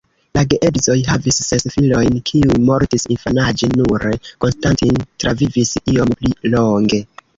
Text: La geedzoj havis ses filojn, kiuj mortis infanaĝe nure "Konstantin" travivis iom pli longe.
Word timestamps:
La 0.37 0.43
geedzoj 0.51 0.95
havis 1.09 1.35
ses 1.49 1.67
filojn, 1.75 2.17
kiuj 2.29 2.57
mortis 2.69 3.05
infanaĝe 3.17 3.69
nure 3.75 4.15
"Konstantin" 4.47 4.99
travivis 5.25 5.75
iom 5.97 6.19
pli 6.23 6.33
longe. 6.57 7.05